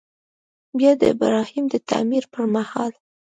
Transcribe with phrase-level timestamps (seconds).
[0.77, 2.91] بیا د ابراهیم د تعمیر پر مهال.